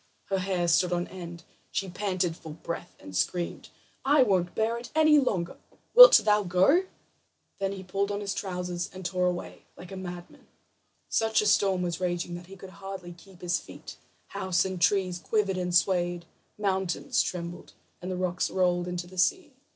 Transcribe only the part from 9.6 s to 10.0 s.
like a